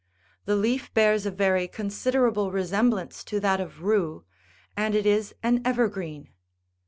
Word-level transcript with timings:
The 0.45 0.55
leaf 0.55 0.91
bears 0.95 1.27
a 1.27 1.29
very 1.29 1.67
considerable 1.67 2.49
resemblance 2.51 3.23
to 3.25 3.39
that 3.41 3.61
of 3.61 3.83
rue, 3.83 4.25
and 4.75 4.95
it 4.95 5.05
is 5.05 5.35
an 5.43 5.61
ever 5.63 5.87
green. 5.87 6.29